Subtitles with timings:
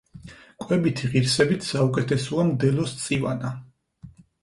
[0.63, 3.57] კვებითი ღირსებით საუკეთესოა მდელოს წივანა.